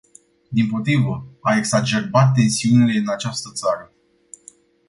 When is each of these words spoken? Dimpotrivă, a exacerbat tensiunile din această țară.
Dimpotrivă, 0.51 1.27
a 1.41 1.55
exacerbat 1.55 2.33
tensiunile 2.33 2.99
din 2.99 3.09
această 3.09 3.51
țară. 3.53 3.91